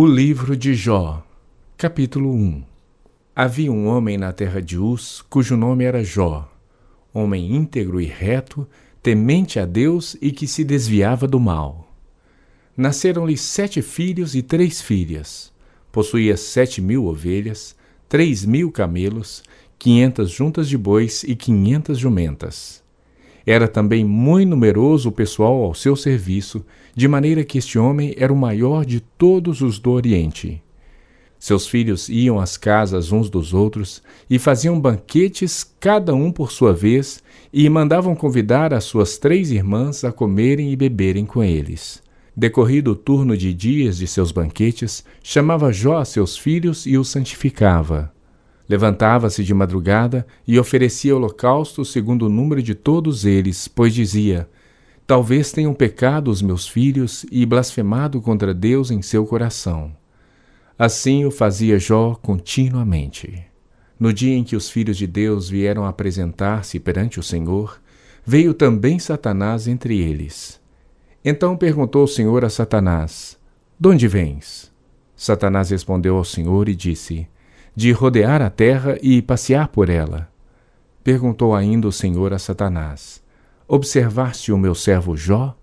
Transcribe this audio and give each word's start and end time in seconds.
O 0.00 0.06
livro 0.06 0.56
de 0.56 0.74
Jó, 0.74 1.26
capítulo 1.76 2.32
1 2.32 2.62
Havia 3.34 3.72
um 3.72 3.88
homem 3.88 4.16
na 4.16 4.32
terra 4.32 4.62
de 4.62 4.78
Uz, 4.78 5.24
cujo 5.28 5.56
nome 5.56 5.82
era 5.82 6.04
Jó, 6.04 6.48
homem 7.12 7.52
íntegro 7.56 8.00
e 8.00 8.04
reto, 8.04 8.64
temente 9.02 9.58
a 9.58 9.66
Deus 9.66 10.16
e 10.22 10.30
que 10.30 10.46
se 10.46 10.62
desviava 10.62 11.26
do 11.26 11.40
mal. 11.40 11.92
Nasceram-lhe 12.76 13.36
sete 13.36 13.82
filhos 13.82 14.36
e 14.36 14.40
três 14.40 14.80
filhas. 14.80 15.52
Possuía 15.90 16.36
sete 16.36 16.80
mil 16.80 17.06
ovelhas, 17.06 17.74
três 18.08 18.44
mil 18.44 18.70
camelos, 18.70 19.42
quinhentas 19.76 20.30
juntas 20.30 20.68
de 20.68 20.78
bois 20.78 21.24
e 21.24 21.34
quinhentas 21.34 21.98
jumentas. 21.98 22.84
Era 23.50 23.66
também 23.66 24.04
muito 24.04 24.50
numeroso 24.50 25.08
o 25.08 25.12
pessoal 25.12 25.62
ao 25.62 25.72
seu 25.72 25.96
serviço, 25.96 26.62
de 26.94 27.08
maneira 27.08 27.42
que 27.42 27.56
este 27.56 27.78
homem 27.78 28.14
era 28.18 28.30
o 28.30 28.36
maior 28.36 28.84
de 28.84 29.00
todos 29.00 29.62
os 29.62 29.78
do 29.78 29.90
Oriente. 29.90 30.62
Seus 31.38 31.66
filhos 31.66 32.10
iam 32.10 32.38
às 32.38 32.58
casas 32.58 33.10
uns 33.10 33.30
dos 33.30 33.54
outros 33.54 34.02
e 34.28 34.38
faziam 34.38 34.78
banquetes, 34.78 35.64
cada 35.80 36.14
um 36.14 36.30
por 36.30 36.52
sua 36.52 36.74
vez, 36.74 37.22
e 37.50 37.66
mandavam 37.70 38.14
convidar 38.14 38.74
as 38.74 38.84
suas 38.84 39.16
três 39.16 39.50
irmãs 39.50 40.04
a 40.04 40.12
comerem 40.12 40.70
e 40.70 40.76
beberem 40.76 41.24
com 41.24 41.42
eles. 41.42 42.02
Decorrido 42.36 42.90
o 42.90 42.96
turno 42.96 43.34
de 43.34 43.54
dias 43.54 43.96
de 43.96 44.06
seus 44.06 44.30
banquetes, 44.30 45.02
chamava 45.22 45.72
Jó 45.72 45.96
a 45.96 46.04
seus 46.04 46.36
filhos 46.36 46.84
e 46.84 46.98
os 46.98 47.08
santificava. 47.08 48.12
Levantava-se 48.68 49.42
de 49.42 49.54
madrugada 49.54 50.26
e 50.46 50.58
oferecia 50.58 51.16
holocausto 51.16 51.84
segundo 51.84 52.26
o 52.26 52.28
número 52.28 52.62
de 52.62 52.74
todos 52.74 53.24
eles, 53.24 53.66
pois 53.66 53.94
dizia: 53.94 54.48
Talvez 55.06 55.50
tenham 55.50 55.72
pecado 55.72 56.30
os 56.30 56.42
meus 56.42 56.68
filhos 56.68 57.24
e 57.32 57.46
blasfemado 57.46 58.20
contra 58.20 58.52
Deus 58.52 58.90
em 58.90 59.00
seu 59.00 59.24
coração. 59.24 59.96
Assim 60.78 61.24
o 61.24 61.30
fazia 61.30 61.78
Jó 61.78 62.14
continuamente. 62.14 63.42
No 63.98 64.12
dia 64.12 64.36
em 64.36 64.44
que 64.44 64.54
os 64.54 64.68
filhos 64.68 64.98
de 64.98 65.06
Deus 65.06 65.48
vieram 65.48 65.86
apresentar-se 65.86 66.78
perante 66.78 67.18
o 67.18 67.22
Senhor, 67.22 67.80
veio 68.24 68.52
também 68.52 68.98
Satanás 68.98 69.66
entre 69.66 69.98
eles. 69.98 70.60
Então 71.24 71.56
perguntou 71.56 72.04
o 72.04 72.08
Senhor 72.08 72.44
a 72.44 72.50
Satanás: 72.50 73.38
De 73.80 73.88
onde 73.88 74.06
vens? 74.06 74.70
Satanás 75.16 75.70
respondeu 75.70 76.16
ao 76.16 76.24
Senhor 76.24 76.68
e 76.68 76.76
disse: 76.76 77.26
de 77.74 77.92
rodear 77.92 78.42
a 78.42 78.50
terra 78.50 78.98
e 79.02 79.22
passear 79.22 79.68
por 79.68 79.88
ela. 79.88 80.28
Perguntou 81.02 81.54
ainda 81.54 81.88
o 81.88 81.92
Senhor 81.92 82.32
a 82.32 82.38
Satanás: 82.38 83.22
Observaste 83.66 84.52
o 84.52 84.58
meu 84.58 84.74
servo 84.74 85.16
Jó? 85.16 85.56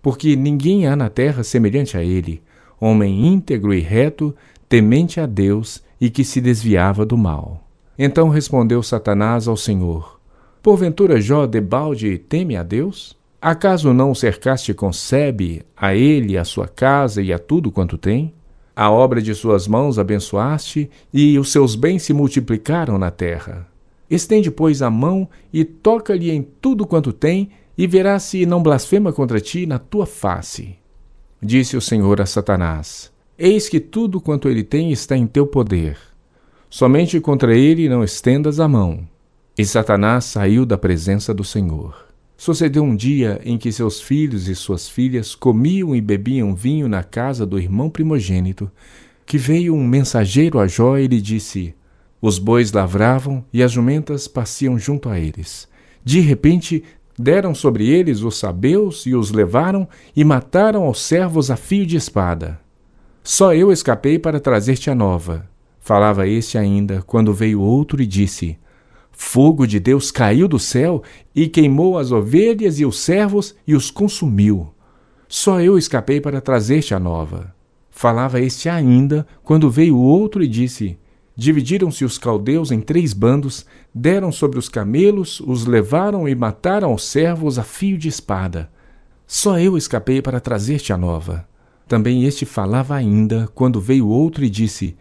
Porque 0.00 0.36
ninguém 0.36 0.86
há 0.86 0.94
na 0.94 1.08
terra 1.08 1.42
semelhante 1.42 1.96
a 1.96 2.02
ele, 2.02 2.42
homem 2.80 3.26
íntegro 3.26 3.74
e 3.74 3.80
reto, 3.80 4.34
temente 4.68 5.20
a 5.20 5.26
Deus 5.26 5.82
e 6.00 6.10
que 6.10 6.24
se 6.24 6.40
desviava 6.40 7.04
do 7.04 7.16
mal. 7.16 7.66
Então 7.98 8.28
respondeu 8.28 8.82
Satanás 8.82 9.48
ao 9.48 9.56
Senhor: 9.56 10.20
Porventura 10.62 11.20
Jó 11.20 11.46
debalde 11.46 12.18
teme 12.18 12.56
a 12.56 12.62
Deus? 12.62 13.16
Acaso 13.40 13.92
não 13.92 14.10
o 14.10 14.14
cercaste 14.14 14.74
com 14.74 14.92
sebe, 14.92 15.62
a 15.76 15.94
ele, 15.94 16.36
a 16.36 16.44
sua 16.44 16.66
casa 16.66 17.22
e 17.22 17.32
a 17.32 17.38
tudo 17.38 17.70
quanto 17.70 17.96
tem? 17.96 18.34
A 18.78 18.90
obra 18.90 19.22
de 19.22 19.34
suas 19.34 19.66
mãos 19.66 19.98
abençoaste, 19.98 20.90
e 21.10 21.38
os 21.38 21.50
seus 21.50 21.74
bens 21.74 22.02
se 22.02 22.12
multiplicaram 22.12 22.98
na 22.98 23.10
terra. 23.10 23.66
Estende, 24.10 24.50
pois, 24.50 24.82
a 24.82 24.90
mão 24.90 25.26
e 25.50 25.64
toca-lhe 25.64 26.30
em 26.30 26.46
tudo 26.60 26.86
quanto 26.86 27.10
tem, 27.10 27.48
e 27.78 27.86
verás 27.86 28.24
se 28.24 28.44
não 28.44 28.62
blasfema 28.62 29.14
contra 29.14 29.40
ti 29.40 29.64
na 29.64 29.78
tua 29.78 30.04
face. 30.04 30.76
Disse 31.40 31.74
o 31.74 31.80
Senhor 31.80 32.20
a 32.20 32.26
Satanás: 32.26 33.10
Eis 33.38 33.66
que 33.66 33.80
tudo 33.80 34.20
quanto 34.20 34.46
ele 34.46 34.62
tem 34.62 34.92
está 34.92 35.16
em 35.16 35.26
teu 35.26 35.46
poder. 35.46 35.98
Somente 36.68 37.18
contra 37.18 37.56
ele 37.56 37.88
não 37.88 38.04
estendas 38.04 38.60
a 38.60 38.68
mão. 38.68 39.08
E 39.56 39.64
Satanás 39.64 40.26
saiu 40.26 40.66
da 40.66 40.76
presença 40.76 41.32
do 41.32 41.42
Senhor. 41.42 42.05
Sucedeu 42.36 42.84
um 42.84 42.94
dia 42.94 43.40
em 43.44 43.56
que 43.56 43.72
seus 43.72 44.00
filhos 44.00 44.46
e 44.46 44.54
suas 44.54 44.88
filhas 44.88 45.34
comiam 45.34 45.96
e 45.96 46.00
bebiam 46.00 46.54
vinho 46.54 46.86
na 46.86 47.02
casa 47.02 47.46
do 47.46 47.58
irmão 47.58 47.88
primogênito, 47.88 48.70
que 49.24 49.38
veio 49.38 49.74
um 49.74 49.86
mensageiro 49.86 50.58
a 50.58 50.66
Jó 50.66 50.98
e 50.98 51.06
lhe 51.06 51.20
disse: 51.20 51.74
Os 52.20 52.38
bois 52.38 52.70
lavravam 52.72 53.44
e 53.52 53.62
as 53.62 53.72
jumentas 53.72 54.28
passiam 54.28 54.78
junto 54.78 55.08
a 55.08 55.18
eles. 55.18 55.66
De 56.04 56.20
repente, 56.20 56.84
deram 57.18 57.54
sobre 57.54 57.88
eles 57.88 58.20
os 58.20 58.38
sabeus 58.38 59.06
e 59.06 59.14
os 59.14 59.32
levaram 59.32 59.88
e 60.14 60.22
mataram 60.22 60.84
aos 60.84 61.00
servos 61.00 61.50
a 61.50 61.56
fio 61.56 61.86
de 61.86 61.96
espada. 61.96 62.60
Só 63.24 63.54
eu 63.54 63.72
escapei 63.72 64.18
para 64.18 64.38
trazer-te 64.38 64.90
a 64.90 64.94
nova. 64.94 65.48
Falava 65.80 66.28
este 66.28 66.58
ainda, 66.58 67.02
quando 67.06 67.32
veio 67.32 67.60
outro 67.60 68.02
e 68.02 68.06
disse: 68.06 68.58
Fogo 69.18 69.66
de 69.66 69.80
Deus 69.80 70.10
caiu 70.10 70.46
do 70.46 70.58
céu 70.58 71.02
e 71.34 71.48
queimou 71.48 71.96
as 71.96 72.12
ovelhas 72.12 72.78
e 72.78 72.84
os 72.84 72.98
servos 73.00 73.56
e 73.66 73.74
os 73.74 73.90
consumiu. 73.90 74.68
Só 75.26 75.58
eu 75.58 75.78
escapei 75.78 76.20
para 76.20 76.40
trazer-te 76.40 76.94
a 76.94 77.00
nova. 77.00 77.52
Falava 77.90 78.38
este 78.38 78.68
ainda, 78.68 79.26
quando 79.42 79.70
veio 79.70 79.96
outro 79.96 80.44
e 80.44 80.46
disse: 80.46 80.98
Dividiram-se 81.34 82.04
os 82.04 82.18
caldeus 82.18 82.70
em 82.70 82.80
três 82.80 83.14
bandos, 83.14 83.64
deram 83.92 84.30
sobre 84.30 84.58
os 84.58 84.68
camelos, 84.68 85.40
os 85.40 85.64
levaram 85.64 86.28
e 86.28 86.34
mataram 86.34 86.92
os 86.92 87.04
servos 87.04 87.58
a 87.58 87.64
fio 87.64 87.96
de 87.96 88.08
espada. 88.08 88.70
Só 89.26 89.58
eu 89.58 89.78
escapei 89.78 90.20
para 90.20 90.40
trazer-te 90.40 90.92
a 90.92 90.96
nova. 90.96 91.48
Também 91.88 92.24
este 92.24 92.44
falava 92.44 92.94
ainda, 92.94 93.48
quando 93.54 93.80
veio 93.80 94.08
outro 94.08 94.44
e 94.44 94.50
disse: 94.50 94.94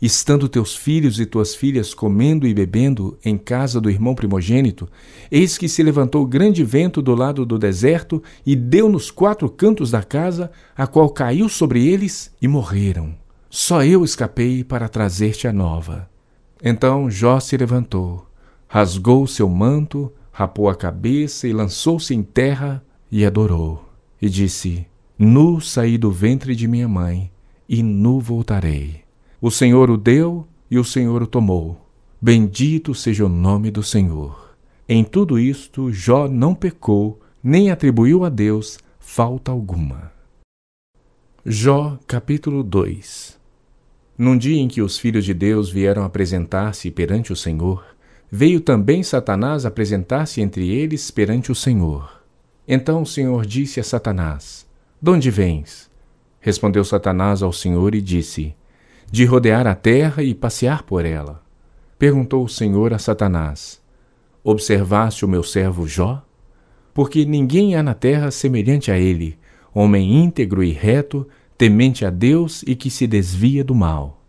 Estando 0.00 0.48
teus 0.48 0.74
filhos 0.74 1.20
e 1.20 1.26
tuas 1.26 1.54
filhas 1.54 1.92
comendo 1.92 2.46
e 2.46 2.54
bebendo 2.54 3.18
em 3.22 3.36
casa 3.36 3.78
do 3.78 3.90
irmão 3.90 4.14
primogênito, 4.14 4.88
eis 5.30 5.58
que 5.58 5.68
se 5.68 5.82
levantou 5.82 6.24
grande 6.26 6.64
vento 6.64 7.02
do 7.02 7.14
lado 7.14 7.44
do 7.44 7.58
deserto 7.58 8.22
e 8.46 8.56
deu 8.56 8.88
nos 8.88 9.10
quatro 9.10 9.50
cantos 9.50 9.90
da 9.90 10.02
casa, 10.02 10.50
a 10.74 10.86
qual 10.86 11.10
caiu 11.10 11.50
sobre 11.50 11.86
eles 11.86 12.34
e 12.40 12.48
morreram. 12.48 13.14
Só 13.50 13.84
eu 13.84 14.02
escapei 14.02 14.64
para 14.64 14.88
trazer-te 14.88 15.46
a 15.46 15.52
nova. 15.52 16.08
Então 16.62 17.10
Jó 17.10 17.38
se 17.38 17.56
levantou, 17.58 18.26
rasgou 18.66 19.26
seu 19.26 19.50
manto, 19.50 20.10
rapou 20.32 20.70
a 20.70 20.74
cabeça 20.74 21.46
e 21.46 21.52
lançou-se 21.52 22.14
em 22.14 22.22
terra 22.22 22.82
e 23.12 23.26
adorou. 23.26 23.84
E 24.22 24.30
disse: 24.30 24.86
Nu 25.18 25.60
saí 25.60 25.98
do 25.98 26.10
ventre 26.10 26.54
de 26.56 26.66
minha 26.66 26.88
mãe, 26.88 27.30
e 27.68 27.82
nu 27.82 28.18
voltarei. 28.18 28.99
O 29.42 29.50
Senhor 29.50 29.90
o 29.90 29.96
deu 29.96 30.46
e 30.70 30.78
o 30.78 30.84
Senhor 30.84 31.22
o 31.22 31.26
tomou. 31.26 31.80
Bendito 32.20 32.94
seja 32.94 33.24
o 33.24 33.28
nome 33.28 33.70
do 33.70 33.82
Senhor. 33.82 34.54
Em 34.86 35.02
tudo 35.02 35.38
isto, 35.38 35.90
Jó 35.90 36.28
não 36.28 36.54
pecou, 36.54 37.18
nem 37.42 37.70
atribuiu 37.70 38.22
a 38.22 38.28
Deus 38.28 38.78
falta 38.98 39.50
alguma. 39.50 40.12
Jó, 41.42 41.98
capítulo 42.06 42.62
2 42.62 43.40
Num 44.18 44.36
dia 44.36 44.60
em 44.60 44.68
que 44.68 44.82
os 44.82 44.98
filhos 44.98 45.24
de 45.24 45.32
Deus 45.32 45.70
vieram 45.70 46.04
apresentar-se 46.04 46.90
perante 46.90 47.32
o 47.32 47.36
Senhor, 47.36 47.82
veio 48.30 48.60
também 48.60 49.02
Satanás 49.02 49.64
apresentar-se 49.64 50.42
entre 50.42 50.68
eles 50.68 51.10
perante 51.10 51.50
o 51.50 51.54
Senhor. 51.54 52.22
Então 52.68 53.00
o 53.00 53.06
Senhor 53.06 53.46
disse 53.46 53.80
a 53.80 53.84
Satanás: 53.84 54.66
De 55.00 55.10
onde 55.10 55.30
vens? 55.30 55.90
Respondeu 56.40 56.84
Satanás 56.84 57.42
ao 57.42 57.54
Senhor 57.54 57.94
e 57.94 58.02
disse: 58.02 58.54
de 59.10 59.24
rodear 59.24 59.66
a 59.66 59.74
terra 59.74 60.22
e 60.22 60.34
passear 60.34 60.84
por 60.84 61.04
ela. 61.04 61.42
Perguntou 61.98 62.44
o 62.44 62.48
Senhor 62.48 62.94
a 62.94 62.98
Satanás: 62.98 63.80
Observaste 64.44 65.24
o 65.24 65.28
meu 65.28 65.42
servo 65.42 65.86
Jó? 65.86 66.22
Porque 66.94 67.24
ninguém 67.24 67.74
há 67.74 67.82
na 67.82 67.94
terra 67.94 68.30
semelhante 68.30 68.90
a 68.90 68.98
ele, 68.98 69.38
homem 69.74 70.22
íntegro 70.22 70.62
e 70.62 70.72
reto, 70.72 71.26
temente 71.58 72.04
a 72.04 72.10
Deus 72.10 72.62
e 72.66 72.74
que 72.74 72.90
se 72.90 73.06
desvia 73.06 73.62
do 73.64 73.74
mal. 73.74 74.22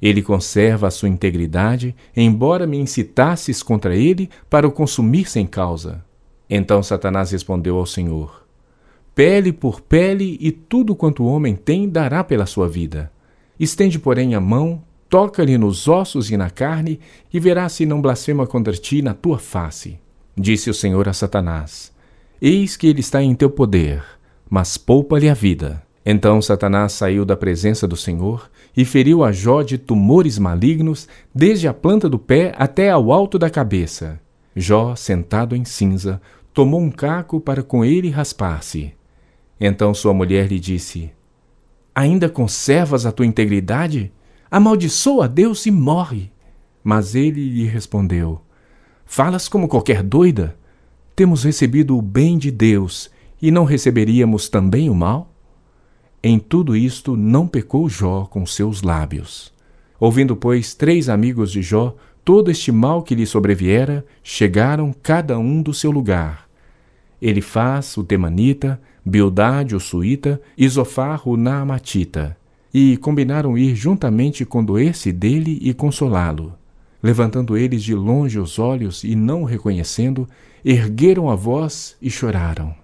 Ele 0.00 0.22
conserva 0.22 0.88
a 0.88 0.90
sua 0.90 1.08
integridade, 1.08 1.96
embora 2.14 2.66
me 2.66 2.76
incitasses 2.76 3.62
contra 3.62 3.96
ele 3.96 4.28
para 4.50 4.68
o 4.68 4.72
consumir 4.72 5.28
sem 5.28 5.46
causa. 5.46 6.04
Então 6.48 6.82
Satanás 6.82 7.30
respondeu 7.30 7.78
ao 7.78 7.86
Senhor: 7.86 8.44
Pele 9.14 9.52
por 9.52 9.80
pele, 9.80 10.36
e 10.40 10.52
tudo 10.52 10.94
quanto 10.94 11.22
o 11.22 11.26
homem 11.26 11.56
tem 11.56 11.88
dará 11.88 12.22
pela 12.22 12.44
sua 12.44 12.68
vida. 12.68 13.10
Estende, 13.58 13.98
porém, 13.98 14.34
a 14.34 14.40
mão, 14.40 14.82
toca-lhe 15.08 15.56
nos 15.56 15.86
ossos 15.86 16.30
e 16.30 16.36
na 16.36 16.50
carne, 16.50 16.98
e 17.32 17.38
verás 17.38 17.72
se 17.72 17.86
não 17.86 18.02
blasfema 18.02 18.46
contra 18.46 18.72
ti 18.72 19.00
na 19.00 19.14
tua 19.14 19.38
face. 19.38 19.98
Disse 20.36 20.68
o 20.68 20.74
Senhor 20.74 21.08
a 21.08 21.12
Satanás: 21.12 21.92
Eis 22.42 22.76
que 22.76 22.88
ele 22.88 23.00
está 23.00 23.22
em 23.22 23.34
teu 23.34 23.48
poder, 23.48 24.04
mas 24.50 24.76
poupa-lhe 24.76 25.28
a 25.28 25.34
vida. 25.34 25.82
Então 26.04 26.42
Satanás 26.42 26.92
saiu 26.92 27.24
da 27.24 27.36
presença 27.36 27.88
do 27.88 27.96
Senhor 27.96 28.50
e 28.76 28.84
feriu 28.84 29.24
a 29.24 29.32
Jó 29.32 29.62
de 29.62 29.78
tumores 29.78 30.38
malignos, 30.38 31.08
desde 31.34 31.66
a 31.66 31.72
planta 31.72 32.08
do 32.08 32.18
pé 32.18 32.52
até 32.58 32.90
ao 32.90 33.10
alto 33.10 33.38
da 33.38 33.48
cabeça. 33.48 34.20
Jó, 34.54 34.94
sentado 34.94 35.56
em 35.56 35.64
cinza, 35.64 36.20
tomou 36.52 36.80
um 36.80 36.90
caco 36.90 37.40
para 37.40 37.62
com 37.62 37.84
ele 37.84 38.10
raspar-se. 38.10 38.92
Então 39.58 39.94
sua 39.94 40.12
mulher 40.12 40.48
lhe 40.48 40.60
disse: 40.60 41.10
Ainda 41.94 42.28
conservas 42.28 43.06
a 43.06 43.12
tua 43.12 43.26
integridade? 43.26 44.12
Amaldiçoa 44.50 45.26
a 45.26 45.28
Deus 45.28 45.66
e 45.66 45.70
morre. 45.70 46.32
Mas 46.82 47.14
ele 47.14 47.48
lhe 47.48 47.64
respondeu: 47.64 48.40
Falas 49.04 49.48
como 49.48 49.68
qualquer 49.68 50.02
doida? 50.02 50.56
Temos 51.14 51.44
recebido 51.44 51.96
o 51.96 52.02
bem 52.02 52.36
de 52.36 52.50
Deus 52.50 53.10
e 53.40 53.50
não 53.50 53.64
receberíamos 53.64 54.48
também 54.48 54.90
o 54.90 54.94
mal? 54.94 55.32
Em 56.22 56.38
tudo 56.38 56.74
isto 56.76 57.16
não 57.16 57.46
pecou 57.46 57.88
Jó 57.88 58.24
com 58.24 58.44
seus 58.44 58.82
lábios. 58.82 59.52
Ouvindo, 60.00 60.34
pois, 60.34 60.74
três 60.74 61.08
amigos 61.08 61.52
de 61.52 61.62
Jó 61.62 61.94
todo 62.24 62.50
este 62.50 62.72
mal 62.72 63.02
que 63.02 63.14
lhe 63.14 63.26
sobreviera, 63.26 64.04
chegaram 64.22 64.94
cada 65.02 65.38
um 65.38 65.60
do 65.60 65.74
seu 65.74 65.90
lugar. 65.90 66.48
Elifaz, 67.20 67.96
o 67.98 68.02
temanita, 68.02 68.80
Bildade, 69.04 69.76
o 69.76 69.80
suíta, 69.80 70.40
Isofar, 70.56 71.28
o 71.28 71.36
naamatita, 71.36 72.36
e 72.72 72.96
combinaram 72.96 73.56
ir 73.58 73.74
juntamente 73.74 74.44
condoer-se 74.44 75.12
dele 75.12 75.58
e 75.60 75.74
consolá-lo. 75.74 76.54
Levantando 77.02 77.56
eles 77.56 77.82
de 77.82 77.94
longe 77.94 78.38
os 78.38 78.58
olhos 78.58 79.04
e 79.04 79.14
não 79.14 79.42
o 79.42 79.44
reconhecendo, 79.44 80.26
ergueram 80.64 81.28
a 81.28 81.34
voz 81.34 81.96
e 82.00 82.10
choraram. 82.10 82.74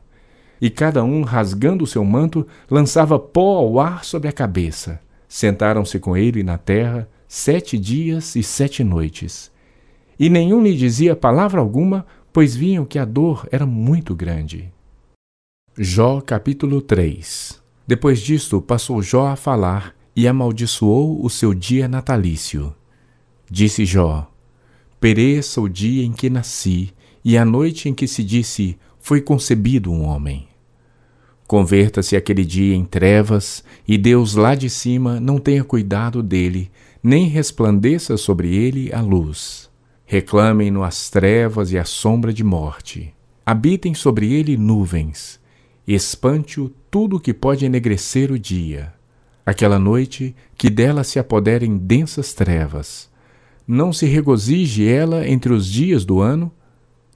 E 0.61 0.69
cada 0.69 1.03
um, 1.03 1.23
rasgando 1.23 1.85
o 1.85 1.87
seu 1.87 2.05
manto, 2.05 2.47
lançava 2.71 3.19
pó 3.19 3.57
ao 3.57 3.81
ar 3.81 4.05
sobre 4.05 4.29
a 4.29 4.33
cabeça. 4.33 5.01
Sentaram-se 5.27 5.99
com 5.99 6.15
ele 6.15 6.43
na 6.43 6.59
terra 6.59 7.09
sete 7.27 7.79
dias 7.79 8.37
e 8.37 8.43
sete 8.43 8.85
noites. 8.85 9.51
E 10.19 10.29
nenhum 10.29 10.63
lhe 10.63 10.77
dizia 10.77 11.17
palavra 11.17 11.61
alguma, 11.61 12.05
pois 12.31 12.55
viam 12.55 12.85
que 12.85 12.99
a 12.99 13.07
dor 13.07 13.49
era 13.51 13.65
muito 13.65 14.15
grande. 14.15 14.71
Jó 15.79 16.21
capítulo 16.21 16.83
3 16.83 17.63
Depois 17.87 18.21
disto 18.21 18.61
passou 18.61 19.01
Jó 19.01 19.29
a 19.29 19.37
falar 19.37 19.95
e 20.17 20.27
amaldiçoou 20.27 21.25
o 21.25 21.31
seu 21.31 21.55
dia 21.55 21.87
natalício. 21.87 22.75
Disse 23.49 23.85
Jó: 23.85 24.29
Pereça 24.99 25.61
o 25.61 25.69
dia 25.69 26.05
em 26.05 26.13
que 26.13 26.29
nasci, 26.29 26.93
e 27.25 27.39
a 27.39 27.45
noite 27.45 27.89
em 27.89 27.95
que 27.95 28.09
se 28.09 28.25
disse: 28.25 28.77
Foi 28.99 29.21
concebido 29.21 29.93
um 29.93 30.03
homem. 30.03 30.49
Converta-se 31.47 32.17
aquele 32.17 32.45
dia 32.45 32.75
em 32.75 32.85
trevas, 32.85 33.63
e 33.87 33.97
Deus 33.97 34.35
lá 34.35 34.57
de 34.57 34.69
cima 34.69 35.21
não 35.21 35.39
tenha 35.39 35.63
cuidado 35.63 36.21
dele, 36.21 36.69
nem 37.01 37.29
resplandeça 37.29 38.17
sobre 38.17 38.53
ele 38.53 38.93
a 38.93 39.01
luz. 39.01 39.71
Reclamem-no 40.05 40.83
as 40.83 41.09
trevas 41.09 41.71
e 41.71 41.79
a 41.79 41.85
sombra 41.85 42.33
de 42.33 42.43
morte. 42.43 43.15
Habitem 43.47 43.95
sobre 43.95 44.33
ele 44.33 44.57
nuvens. 44.57 45.40
Espante-o 45.93 46.71
tudo 46.89 47.17
o 47.17 47.21
que 47.21 47.35
pode 47.35 47.67
enegrecer 47.67 48.31
o 48.31 48.39
dia. 48.39 48.95
Aquela 49.45 49.77
noite 49.77 50.37
que 50.57 50.71
dela 50.71 51.03
se 51.03 51.19
apoderem 51.19 51.77
densas 51.77 52.33
trevas 52.33 53.11
não 53.67 53.93
se 53.93 54.07
regozije 54.07 54.87
ela 54.87 55.27
entre 55.27 55.53
os 55.53 55.67
dias 55.67 56.05
do 56.05 56.21
ano, 56.21 56.53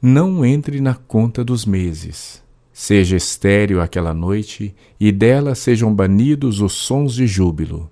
não 0.03 0.45
entre 0.45 0.81
na 0.81 0.93
conta 0.93 1.45
dos 1.45 1.65
meses. 1.65 2.43
Seja 2.73 3.17
estéril 3.17 3.81
aquela 3.81 4.13
noite, 4.13 4.75
e 4.99 5.13
dela 5.13 5.55
sejam 5.55 5.95
banidos 5.95 6.61
os 6.61 6.73
sons 6.73 7.15
de 7.15 7.29
júbilo. 7.29 7.89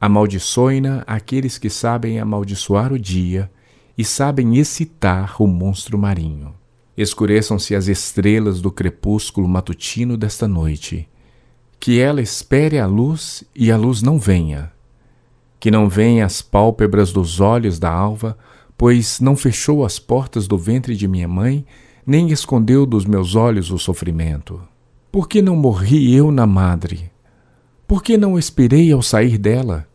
Amaldiçoem-na 0.00 1.02
aqueles 1.04 1.58
que 1.58 1.68
sabem 1.68 2.20
amaldiçoar 2.20 2.92
o 2.92 2.98
dia 2.98 3.50
e 3.98 4.04
sabem 4.04 4.56
excitar 4.56 5.42
o 5.42 5.48
monstro 5.48 5.98
marinho. 5.98 6.59
Escureçam-se 7.00 7.74
as 7.74 7.88
estrelas 7.88 8.60
do 8.60 8.70
crepúsculo 8.70 9.48
matutino 9.48 10.16
desta 10.16 10.46
noite. 10.46 11.08
Que 11.78 11.98
ela 11.98 12.20
espere 12.20 12.78
a 12.78 12.86
luz 12.86 13.42
e 13.54 13.70
a 13.70 13.76
luz 13.76 14.02
não 14.02 14.18
venha 14.18 14.72
que 15.60 15.70
não 15.70 15.90
venha 15.90 16.24
as 16.24 16.40
pálpebras 16.40 17.12
dos 17.12 17.38
olhos 17.38 17.78
da 17.78 17.92
alva, 17.92 18.36
pois 18.78 19.20
não 19.20 19.36
fechou 19.36 19.84
as 19.84 19.98
portas 19.98 20.48
do 20.48 20.56
ventre 20.56 20.96
de 20.96 21.06
minha 21.06 21.28
mãe, 21.28 21.66
nem 22.06 22.30
escondeu 22.30 22.86
dos 22.86 23.04
meus 23.04 23.34
olhos 23.34 23.70
o 23.70 23.78
sofrimento. 23.78 24.58
Por 25.12 25.28
que 25.28 25.42
não 25.42 25.54
morri 25.54 26.14
eu 26.14 26.32
na 26.32 26.46
madre? 26.46 27.10
Por 27.86 28.02
que 28.02 28.16
não 28.16 28.38
esperei 28.38 28.90
ao 28.90 29.02
sair 29.02 29.36
dela? 29.36 29.86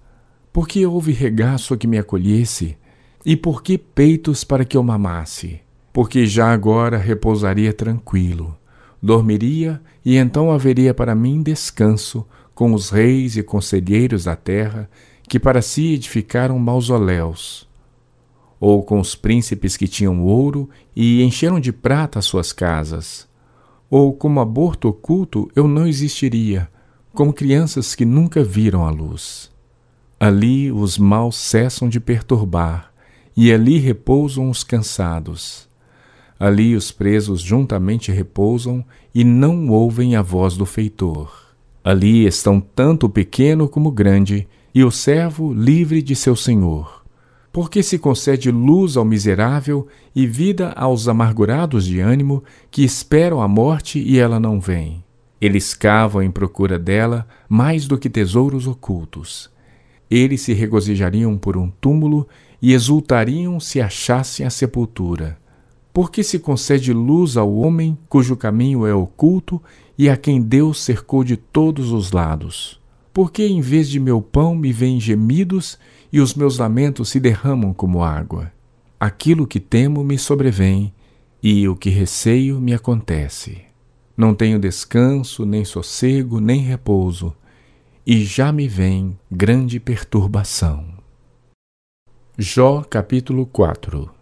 Por 0.54 0.68
que 0.68 0.86
houve 0.86 1.12
regaço 1.12 1.76
que 1.76 1.88
me 1.88 1.98
acolhesse? 1.98 2.78
E 3.26 3.36
por 3.36 3.64
que 3.64 3.76
peitos 3.76 4.44
para 4.44 4.64
que 4.64 4.78
eu 4.78 4.84
mamasse? 4.84 5.62
Porque 5.96 6.28
já 6.28 6.52
agora 6.52 6.98
repousaria 6.98 7.72
tranquilo, 7.72 8.54
dormiria 9.02 9.82
e 10.04 10.18
então 10.18 10.52
haveria 10.52 10.94
para 10.94 11.16
mim 11.16 11.42
descanso 11.42 12.28
com 12.54 12.74
os 12.74 12.90
reis 12.90 13.38
e 13.38 13.42
conselheiros 13.42 14.26
da 14.26 14.36
terra 14.36 14.90
que 15.24 15.40
para 15.40 15.62
si 15.62 15.94
edificaram 15.94 16.60
mausoléus, 16.60 17.66
ou 18.60 18.84
com 18.84 19.00
os 19.00 19.16
príncipes 19.16 19.78
que 19.78 19.88
tinham 19.88 20.22
ouro 20.22 20.70
e 20.94 21.24
encheram 21.24 21.62
de 21.62 21.72
prata 21.72 22.20
as 22.20 22.26
suas 22.26 22.52
casas, 22.52 23.26
ou 23.90 24.12
como 24.12 24.42
aborto 24.42 24.90
oculto 24.90 25.50
eu 25.56 25.66
não 25.66 25.88
existiria, 25.88 26.70
como 27.14 27.32
crianças 27.32 27.96
que 27.96 28.04
nunca 28.04 28.44
viram 28.44 28.86
a 28.86 28.90
luz. 28.90 29.50
Ali 30.20 30.74
os 30.74 30.98
maus 30.98 31.38
cessam 31.38 31.88
de 31.88 32.02
perturbar, 32.02 32.92
e 33.34 33.50
ali 33.50 33.78
repousam 33.78 34.50
os 34.50 34.62
cansados. 34.62 35.65
Ali 36.40 36.76
os 36.76 36.92
presos 36.92 37.42
juntamente 37.42 38.12
repousam 38.12 38.84
e 39.14 39.24
não 39.24 39.70
ouvem 39.70 40.16
a 40.16 40.22
voz 40.22 40.58
do 40.58 40.66
feitor. 40.66 41.56
Ali 41.84 42.26
estão 42.26 42.60
tanto 42.60 43.06
o 43.06 43.10
pequeno 43.10 43.70
como 43.70 43.90
o 43.90 43.92
grande, 43.92 44.48
e 44.76 44.84
o 44.84 44.92
servo 44.92 45.54
livre 45.54 46.02
de 46.02 46.14
seu 46.18 46.36
senhor. 46.36 47.06
Porque 47.54 47.82
se 47.82 47.98
concede 47.98 48.52
luz 48.52 48.98
ao 48.98 49.06
miserável 49.06 49.88
e 50.14 50.28
vida 50.28 50.74
aos 50.76 51.08
amargurados 51.08 51.86
de 51.86 52.02
ânimo 52.02 52.44
que 52.70 52.84
esperam 52.84 53.42
a 53.42 53.48
morte 53.48 53.98
e 54.00 54.20
ela 54.20 54.38
não 54.38 54.60
vem. 54.60 55.02
Eles 55.40 55.74
cavam 55.74 56.22
em 56.22 56.30
procura 56.30 56.78
dela 56.78 57.26
mais 57.48 57.88
do 57.88 57.98
que 57.98 58.10
tesouros 58.10 58.68
ocultos. 58.68 59.50
Eles 60.12 60.42
se 60.42 60.52
regozijariam 60.52 61.38
por 61.38 61.56
um 61.56 61.70
túmulo 61.70 62.28
e 62.62 62.74
exultariam 62.74 63.58
se 63.62 63.80
achassem 63.80 64.46
a 64.46 64.50
sepultura. 64.50 65.38
Porque 65.96 66.26
se 66.26 66.40
concede 66.40 66.92
luz 66.92 67.38
ao 67.38 67.56
homem 67.56 67.98
cujo 68.10 68.36
caminho 68.36 68.86
é 68.86 68.94
oculto 68.94 69.62
e 69.98 70.10
a 70.10 70.18
quem 70.18 70.42
Deus 70.42 70.84
cercou 70.84 71.24
de 71.24 71.38
todos 71.38 71.94
os 71.94 72.12
lados. 72.12 72.82
Porque 73.14 73.48
em 73.48 73.62
vez 73.62 73.88
de 73.88 73.98
meu 73.98 74.22
pão 74.22 74.54
me 74.56 74.74
vêm 74.74 75.00
gemidos 75.00 75.80
e 76.12 76.20
os 76.20 76.36
meus 76.36 76.58
lamentos 76.58 77.08
se 77.08 77.18
derramam 77.18 77.74
como 77.74 78.04
água? 78.04 78.52
Aquilo 79.00 79.48
que 79.48 79.58
temo 79.58 80.04
me 80.04 80.18
sobrevém 80.18 80.94
e 81.42 81.66
o 81.66 81.78
que 81.78 81.90
receio 81.90 82.60
me 82.60 82.74
acontece. 82.74 83.62
Não 84.18 84.36
tenho 84.36 84.60
descanso, 84.60 85.46
nem 85.46 85.64
sossego, 85.64 86.42
nem 86.42 86.60
repouso, 86.60 87.34
e 88.06 88.26
já 88.26 88.52
me 88.52 88.68
vem 88.68 89.18
grande 89.32 89.80
perturbação. 89.80 90.88
Jó 92.38 92.82
capítulo 92.82 93.46
4 93.46 94.15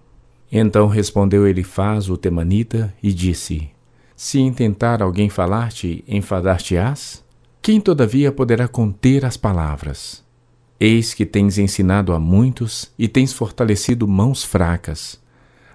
Então 0.55 0.87
respondeu 0.87 1.47
Elifaz 1.47 2.11
o 2.11 2.15
temanita 2.15 2.93
e 3.01 3.11
disse: 3.11 3.71
Se 4.15 4.39
intentar 4.39 5.01
alguém 5.01 5.27
falar-te, 5.27 6.03
enfadar-te-ás? 6.07 7.25
Quem, 7.59 7.81
todavia, 7.81 8.31
poderá 8.31 8.67
conter 8.67 9.25
as 9.25 9.35
palavras? 9.35 10.23
Eis 10.79 11.11
que 11.11 11.25
tens 11.25 11.57
ensinado 11.57 12.13
a 12.13 12.19
muitos 12.19 12.91
e 12.99 13.07
tens 13.07 13.33
fortalecido 13.33 14.07
mãos 14.07 14.43
fracas. 14.43 15.19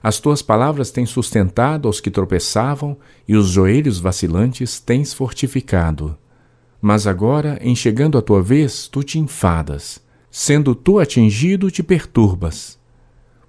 As 0.00 0.20
tuas 0.20 0.42
palavras 0.42 0.92
tens 0.92 1.10
sustentado 1.10 1.88
aos 1.88 2.00
que 2.00 2.08
tropeçavam 2.10 2.96
e 3.26 3.34
os 3.34 3.48
joelhos 3.48 3.98
vacilantes 3.98 4.78
tens 4.78 5.12
fortificado. 5.12 6.16
Mas 6.80 7.04
agora, 7.04 7.58
em 7.60 7.74
chegando 7.74 8.16
a 8.16 8.22
tua 8.22 8.40
vez, 8.40 8.86
tu 8.86 9.02
te 9.02 9.18
enfadas. 9.18 10.00
Sendo 10.30 10.72
tu 10.72 11.00
atingido, 11.00 11.68
te 11.68 11.82
perturbas. 11.82 12.78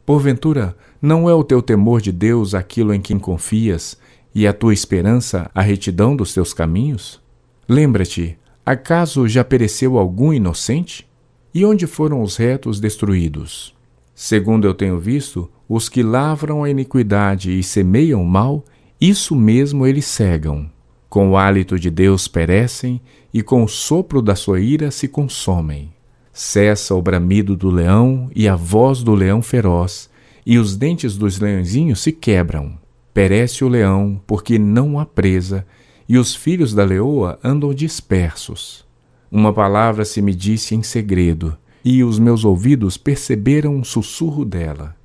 Porventura, 0.09 0.75
não 1.01 1.29
é 1.29 1.33
o 1.33 1.43
teu 1.43 1.61
temor 1.61 2.01
de 2.01 2.11
Deus 2.11 2.53
aquilo 2.53 2.93
em 2.93 2.99
quem 2.99 3.17
confias 3.17 3.97
e 4.33 4.45
a 4.45 4.53
tua 4.53 4.73
esperança 4.73 5.49
a 5.55 5.61
retidão 5.61 6.15
dos 6.15 6.33
teus 6.33 6.53
caminhos? 6.53 7.21
Lembra-te, 7.67 8.37
acaso 8.65 9.27
já 9.27 9.43
pereceu 9.43 9.97
algum 9.97 10.33
inocente? 10.33 11.07
E 11.53 11.65
onde 11.65 11.87
foram 11.87 12.21
os 12.21 12.37
retos 12.37 12.79
destruídos? 12.79 13.73
Segundo 14.13 14.67
eu 14.67 14.73
tenho 14.73 14.99
visto, 14.99 15.49
os 15.67 15.87
que 15.87 16.03
lavram 16.03 16.63
a 16.63 16.69
iniquidade 16.69 17.57
e 17.57 17.63
semeiam 17.63 18.21
o 18.21 18.27
mal, 18.27 18.63
isso 18.99 19.35
mesmo 19.35 19.87
eles 19.87 20.05
cegam. 20.05 20.69
Com 21.07 21.31
o 21.31 21.37
hálito 21.37 21.79
de 21.79 21.89
Deus 21.89 22.27
perecem 22.27 23.01
e 23.33 23.41
com 23.41 23.63
o 23.63 23.67
sopro 23.67 24.21
da 24.21 24.35
sua 24.35 24.59
ira 24.59 24.91
se 24.91 25.07
consomem. 25.07 25.91
Cessa 26.33 26.93
o 26.93 27.01
bramido 27.01 27.55
do 27.55 27.69
leão 27.69 28.29
e 28.35 28.47
a 28.47 28.55
voz 28.55 29.01
do 29.01 29.15
leão 29.15 29.41
feroz, 29.41 30.08
e 30.49 30.57
os 30.57 30.75
dentes 30.75 31.15
dos 31.15 31.39
leãozinhos 31.39 31.99
se 31.99 32.11
quebram. 32.11 32.75
Perece 33.13 33.63
o 33.63 33.67
leão, 33.67 34.19
porque 34.25 34.57
não 34.57 34.97
há 34.97 35.05
presa, 35.05 35.63
e 36.07 36.17
os 36.17 36.33
filhos 36.33 36.73
da 36.73 36.83
leoa 36.83 37.37
andam 37.43 37.71
dispersos. 37.71 38.83
Uma 39.31 39.53
palavra 39.53 40.03
se 40.03 40.23
me 40.23 40.33
disse 40.33 40.73
em 40.73 40.81
segredo, 40.81 41.55
e 41.85 42.03
os 42.03 42.17
meus 42.17 42.43
ouvidos 42.43 42.97
perceberam 42.97 43.75
um 43.75 43.83
sussurro 43.83 44.43
dela. 44.43 44.95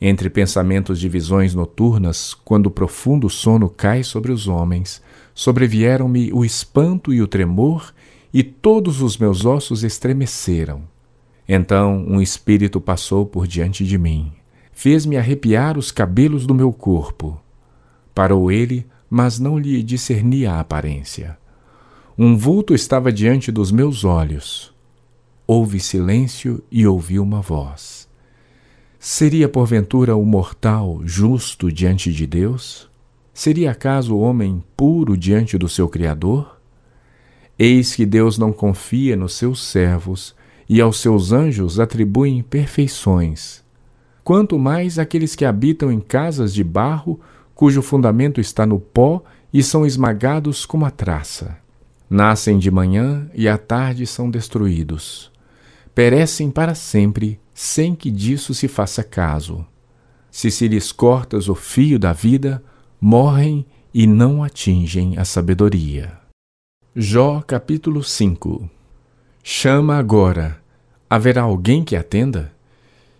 Entre 0.00 0.30
pensamentos 0.30 0.98
de 0.98 1.06
visões 1.06 1.54
noturnas, 1.54 2.32
quando 2.32 2.68
o 2.68 2.70
profundo 2.70 3.28
sono 3.28 3.68
cai 3.68 4.02
sobre 4.02 4.32
os 4.32 4.48
homens, 4.48 5.02
sobrevieram-me 5.34 6.32
o 6.32 6.46
espanto 6.46 7.12
e 7.12 7.20
o 7.20 7.26
tremor, 7.28 7.92
e 8.32 8.42
todos 8.42 9.02
os 9.02 9.18
meus 9.18 9.44
ossos 9.44 9.84
estremeceram. 9.84 10.80
Então 11.46 12.06
um 12.08 12.22
espírito 12.22 12.80
passou 12.80 13.26
por 13.26 13.46
diante 13.46 13.84
de 13.84 13.98
mim, 13.98 14.32
fez-me 14.78 15.16
arrepiar 15.16 15.76
os 15.76 15.90
cabelos 15.90 16.46
do 16.46 16.54
meu 16.54 16.72
corpo. 16.72 17.36
Parou 18.14 18.48
ele, 18.48 18.86
mas 19.10 19.40
não 19.40 19.58
lhe 19.58 19.82
discerni 19.82 20.46
a 20.46 20.60
aparência. 20.60 21.36
Um 22.16 22.36
vulto 22.36 22.72
estava 22.72 23.10
diante 23.10 23.50
dos 23.50 23.72
meus 23.72 24.04
olhos. 24.04 24.72
Houve 25.48 25.80
silêncio 25.80 26.62
e 26.70 26.86
ouvi 26.86 27.18
uma 27.18 27.40
voz. 27.40 28.08
Seria 29.00 29.48
porventura 29.48 30.14
o 30.14 30.24
mortal 30.24 31.00
justo 31.02 31.72
diante 31.72 32.12
de 32.12 32.24
Deus? 32.24 32.88
Seria 33.34 33.72
acaso 33.72 34.14
o 34.14 34.20
homem 34.20 34.62
puro 34.76 35.16
diante 35.16 35.58
do 35.58 35.68
seu 35.68 35.88
Criador? 35.88 36.56
Eis 37.58 37.96
que 37.96 38.06
Deus 38.06 38.38
não 38.38 38.52
confia 38.52 39.16
nos 39.16 39.34
seus 39.34 39.60
servos 39.66 40.36
e 40.68 40.80
aos 40.80 41.00
seus 41.00 41.32
anjos 41.32 41.80
atribui 41.80 42.30
imperfeições. 42.30 43.66
Quanto 44.28 44.58
mais 44.58 44.98
aqueles 44.98 45.34
que 45.34 45.46
habitam 45.46 45.90
em 45.90 45.98
casas 45.98 46.52
de 46.52 46.62
barro, 46.62 47.18
cujo 47.54 47.80
fundamento 47.80 48.42
está 48.42 48.66
no 48.66 48.78
pó 48.78 49.22
e 49.50 49.62
são 49.62 49.86
esmagados 49.86 50.66
como 50.66 50.84
a 50.84 50.90
traça. 50.90 51.56
Nascem 52.10 52.58
de 52.58 52.70
manhã 52.70 53.26
e 53.32 53.48
à 53.48 53.56
tarde 53.56 54.06
são 54.06 54.30
destruídos. 54.30 55.32
Perecem 55.94 56.50
para 56.50 56.74
sempre, 56.74 57.40
sem 57.54 57.94
que 57.94 58.10
disso 58.10 58.52
se 58.52 58.68
faça 58.68 59.02
caso. 59.02 59.64
Se 60.30 60.50
se 60.50 60.68
lhes 60.68 60.92
cortas 60.92 61.48
o 61.48 61.54
fio 61.54 61.98
da 61.98 62.12
vida, 62.12 62.62
morrem 63.00 63.64
e 63.94 64.06
não 64.06 64.44
atingem 64.44 65.16
a 65.16 65.24
sabedoria. 65.24 66.12
Jó 66.94 67.40
capítulo 67.40 68.04
5 68.04 68.68
Chama 69.42 69.96
agora. 69.96 70.60
Haverá 71.08 71.40
alguém 71.40 71.82
que 71.82 71.96
atenda? 71.96 72.57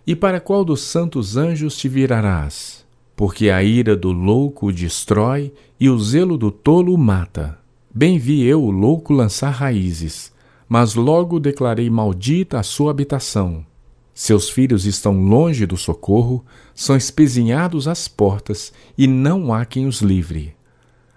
E 0.08 0.16
para 0.16 0.40
qual 0.40 0.64
dos 0.64 0.80
santos 0.80 1.36
anjos 1.36 1.76
te 1.76 1.86
virarás? 1.86 2.82
Porque 3.14 3.50
a 3.50 3.62
ira 3.62 3.94
do 3.94 4.10
louco 4.10 4.68
o 4.68 4.72
destrói 4.72 5.52
e 5.78 5.90
o 5.90 5.98
zelo 5.98 6.38
do 6.38 6.50
tolo 6.50 6.94
o 6.94 6.96
mata. 6.96 7.58
Bem 7.94 8.18
vi 8.18 8.42
eu 8.42 8.62
o 8.62 8.70
louco 8.70 9.12
lançar 9.12 9.50
raízes, 9.50 10.32
mas 10.66 10.94
logo 10.94 11.38
declarei 11.38 11.90
maldita 11.90 12.58
a 12.58 12.62
sua 12.62 12.90
habitação. 12.90 13.66
Seus 14.14 14.48
filhos 14.48 14.86
estão 14.86 15.22
longe 15.22 15.66
do 15.66 15.76
socorro, 15.76 16.42
são 16.74 16.96
espezinhados 16.96 17.86
às 17.86 18.08
portas, 18.08 18.72
e 18.96 19.06
não 19.06 19.52
há 19.52 19.66
quem 19.66 19.86
os 19.86 20.00
livre. 20.00 20.54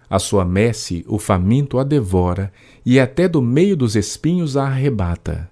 A 0.10 0.20
sua 0.20 0.44
messe 0.44 1.06
o 1.08 1.18
faminto 1.18 1.80
a 1.80 1.86
devora, 1.86 2.52
e 2.86 3.00
até 3.00 3.30
do 3.30 3.42
meio 3.42 3.78
dos 3.78 3.96
espinhos 3.96 4.58
a 4.58 4.66
arrebata. 4.66 5.50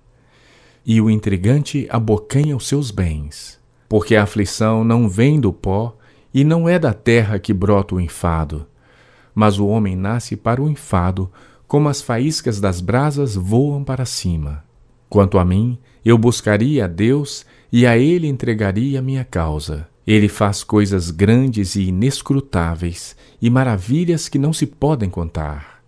E 0.91 1.00
o 1.00 1.08
intrigante 1.08 1.86
abocanha 1.88 2.58
os 2.58 2.67
seus 2.67 2.89
bens, 2.89 3.60
porque 3.88 4.15
a 4.15 4.24
aflição 4.24 4.84
não 4.84 5.08
vem 5.08 5.39
do 5.39 5.53
pó, 5.53 5.96
e 6.34 6.43
não 6.43 6.67
é 6.67 6.79
da 6.79 6.96
terra 6.96 7.38
que 7.38 7.53
brota 7.53 7.93
o 7.93 8.01
enfado. 8.01 8.65
Mas 9.36 9.60
o 9.60 9.67
homem 9.67 9.96
nasce 9.96 10.36
para 10.36 10.60
o 10.60 10.67
enfado, 10.67 11.31
como 11.67 11.89
as 11.89 12.01
faíscas 12.01 12.60
das 12.60 12.81
brasas 12.81 13.36
voam 13.36 13.84
para 13.84 14.03
cima. 14.03 14.63
Quanto 15.08 15.38
a 15.38 15.46
mim, 15.46 15.77
eu 16.03 16.17
buscaria 16.17 16.86
a 16.86 16.88
Deus 16.88 17.46
e 17.72 17.86
a 17.86 17.96
Ele 17.96 18.25
entregaria 18.25 18.98
a 18.98 19.03
minha 19.03 19.24
causa. 19.24 19.88
Ele 20.08 20.27
faz 20.27 20.63
coisas 20.63 21.12
grandes 21.12 21.75
e 21.75 21.84
inescrutáveis 21.84 23.15
e 23.39 23.48
maravilhas 23.48 24.27
que 24.27 24.39
não 24.39 24.51
se 24.51 24.65
podem 24.65 25.08
contar. 25.08 25.79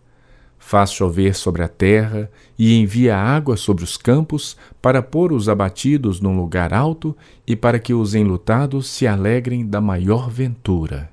Faz 0.63 0.94
chover 0.94 1.36
sobre 1.36 1.63
a 1.63 1.68
terra 1.68 2.32
e 2.58 2.75
envia 2.75 3.18
água 3.18 3.58
sobre 3.58 3.84
os 3.84 3.98
campos 3.98 4.56
para 4.80 5.01
pôr 5.01 5.34
os 5.34 5.50
abatidos 5.50 6.22
num 6.22 6.38
lugar 6.38 6.72
alto 6.72 7.18
e 7.46 7.56
para 7.56 7.80
que 7.80 7.96
os 7.96 8.13
enlutados 8.13 8.88
se 8.88 9.08
alegrem 9.08 9.65
da 9.65 9.82
maior 9.82 10.30
ventura. 10.30 11.10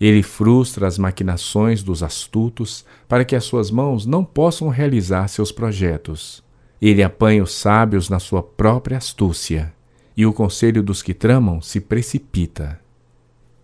Ele 0.00 0.22
frustra 0.22 0.86
as 0.86 0.96
maquinações 0.96 1.82
dos 1.82 2.02
astutos 2.02 2.86
para 3.08 3.24
que 3.24 3.36
as 3.36 3.44
suas 3.44 3.70
mãos 3.70 4.06
não 4.06 4.24
possam 4.24 4.68
realizar 4.68 5.28
seus 5.28 5.50
projetos. 5.50 6.42
Ele 6.80 7.02
apanha 7.02 7.42
os 7.42 7.52
sábios 7.52 8.08
na 8.08 8.20
sua 8.20 8.42
própria 8.42 8.96
astúcia 8.96 9.74
e 10.16 10.24
o 10.24 10.32
conselho 10.32 10.82
dos 10.82 11.02
que 11.02 11.12
tramam 11.12 11.60
se 11.60 11.80
precipita. 11.80 12.80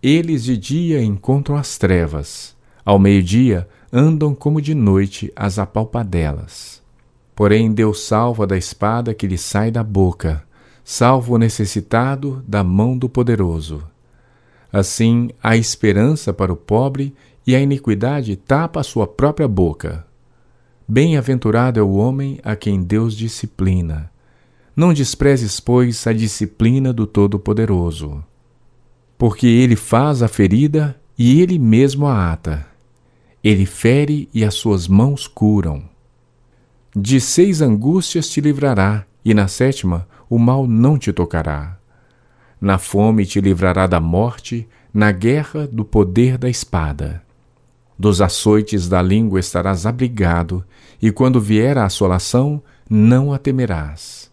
Eles 0.03 0.43
de 0.43 0.57
dia 0.57 1.01
encontram 1.01 1.55
as 1.55 1.77
trevas, 1.77 2.55
ao 2.83 2.99
meio-dia 2.99 3.67
andam 3.91 4.33
como 4.33 4.61
de 4.61 4.73
noite 4.73 5.31
as 5.35 5.59
apalpadelas. 5.59 6.81
Porém, 7.35 7.71
Deus 7.71 8.05
salva 8.05 8.45
da 8.45 8.57
espada 8.57 9.13
que 9.13 9.27
lhe 9.27 9.37
sai 9.37 9.71
da 9.71 9.83
boca, 9.83 10.43
salva 10.83 11.33
o 11.33 11.37
necessitado 11.37 12.43
da 12.47 12.63
mão 12.63 12.97
do 12.97 13.09
poderoso. 13.09 13.83
Assim, 14.71 15.29
há 15.41 15.57
esperança 15.57 16.31
para 16.31 16.53
o 16.53 16.55
pobre 16.55 17.13
e 17.45 17.55
a 17.55 17.59
iniquidade 17.59 18.35
tapa 18.35 18.79
a 18.79 18.83
sua 18.83 19.07
própria 19.07 19.47
boca. 19.47 20.05
Bem-aventurado 20.87 21.79
é 21.79 21.83
o 21.83 21.93
homem 21.93 22.39
a 22.43 22.55
quem 22.55 22.81
Deus 22.81 23.15
disciplina 23.15 24.11
não 24.75 24.93
desprezes, 24.93 25.59
pois, 25.59 26.07
a 26.07 26.13
disciplina 26.13 26.93
do 26.93 27.05
Todo-Poderoso, 27.05 28.23
porque 29.17 29.45
ele 29.45 29.75
faz 29.75 30.23
a 30.23 30.27
ferida 30.27 30.99
e 31.17 31.41
ele 31.41 31.59
mesmo 31.59 32.07
a 32.07 32.31
ata. 32.31 32.65
Ele 33.43 33.65
fere 33.65 34.29
e 34.33 34.43
as 34.45 34.53
suas 34.53 34.87
mãos 34.87 35.27
curam. 35.27 35.83
De 36.95 37.19
seis 37.19 37.61
angústias 37.61 38.29
te 38.29 38.41
livrará, 38.41 39.05
e 39.23 39.33
na 39.33 39.47
sétima 39.47 40.07
o 40.29 40.37
mal 40.37 40.67
não 40.67 40.97
te 40.97 41.11
tocará. 41.11 41.77
Na 42.59 42.77
fome 42.77 43.25
te 43.25 43.39
livrará 43.41 43.87
da 43.87 43.99
morte, 43.99 44.67
na 44.93 45.11
guerra 45.11 45.67
do 45.67 45.83
poder 45.83 46.37
da 46.37 46.49
espada. 46.49 47.23
Dos 47.97 48.21
açoites 48.21 48.87
da 48.87 49.01
língua 49.01 49.39
estarás 49.39 49.85
abrigado, 49.85 50.63
e 51.01 51.11
quando 51.11 51.39
vier 51.39 51.77
a 51.77 51.85
assolação, 51.85 52.61
não 52.89 53.31
a 53.31 53.37
temerás 53.37 54.31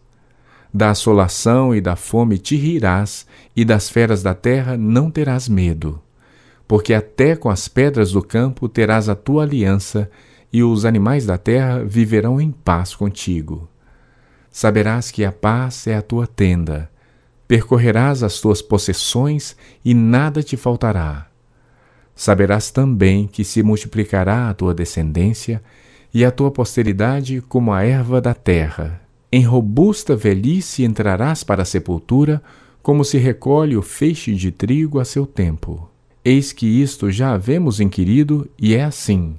da 0.72 0.90
assolação 0.90 1.74
e 1.74 1.80
da 1.80 1.96
fome 1.96 2.38
te 2.38 2.56
rirás, 2.56 3.26
e 3.56 3.64
das 3.64 3.88
feras 3.88 4.22
da 4.22 4.34
terra 4.34 4.76
não 4.76 5.10
terás 5.10 5.48
medo. 5.48 6.00
Porque 6.68 6.94
até 6.94 7.34
com 7.34 7.48
as 7.48 7.66
pedras 7.66 8.12
do 8.12 8.22
campo 8.22 8.68
terás 8.68 9.08
a 9.08 9.16
tua 9.16 9.42
aliança, 9.42 10.08
e 10.52 10.62
os 10.62 10.84
animais 10.84 11.26
da 11.26 11.36
terra 11.36 11.82
viverão 11.84 12.40
em 12.40 12.52
paz 12.52 12.94
contigo. 12.94 13.68
Saberás 14.50 15.10
que 15.10 15.24
a 15.24 15.32
paz 15.32 15.86
é 15.86 15.96
a 15.96 16.02
tua 16.02 16.26
tenda, 16.26 16.90
percorrerás 17.46 18.22
as 18.22 18.40
tuas 18.40 18.62
possessões 18.62 19.56
e 19.84 19.92
nada 19.92 20.42
te 20.42 20.56
faltará. 20.56 21.26
Saberás 22.14 22.70
também 22.70 23.26
que 23.26 23.44
se 23.44 23.62
multiplicará 23.62 24.48
a 24.48 24.54
tua 24.54 24.72
descendência 24.72 25.62
e 26.14 26.24
a 26.24 26.30
tua 26.30 26.50
posteridade 26.50 27.42
como 27.42 27.72
a 27.72 27.82
erva 27.82 28.20
da 28.20 28.34
terra 28.34 29.08
em 29.30 29.42
robusta 29.42 30.16
velhice 30.16 30.84
entrarás 30.84 31.44
para 31.44 31.62
a 31.62 31.66
sepultura, 31.66 32.42
como 32.82 33.04
se 33.04 33.18
recolhe 33.18 33.76
o 33.76 33.82
feixe 33.82 34.34
de 34.34 34.50
trigo 34.50 34.98
a 34.98 35.04
seu 35.04 35.26
tempo. 35.26 35.88
Eis 36.30 36.52
que 36.52 36.66
isto 36.66 37.10
já 37.10 37.32
havemos 37.32 37.80
inquirido, 37.80 38.50
e 38.58 38.74
é 38.74 38.84
assim. 38.84 39.36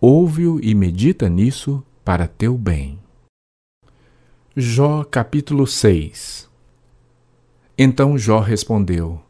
Ouve-o 0.00 0.58
e 0.64 0.74
medita 0.74 1.28
nisso 1.28 1.84
para 2.02 2.26
teu 2.26 2.56
bem. 2.56 2.98
Jó 4.56 5.04
capítulo 5.04 5.66
6 5.66 6.48
Então 7.76 8.16
Jó 8.16 8.40
respondeu: 8.40 9.20